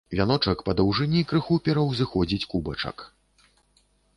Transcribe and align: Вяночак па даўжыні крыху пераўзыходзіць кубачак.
Вяночак 0.19 0.63
па 0.69 0.73
даўжыні 0.79 1.21
крыху 1.31 1.59
пераўзыходзіць 1.67 2.47
кубачак. 2.55 3.05